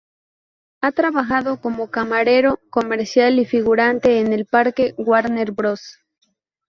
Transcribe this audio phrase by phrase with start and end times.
[0.81, 5.99] Ha trabajado como camarero, comercial y figurante en el Parque Warner Bros.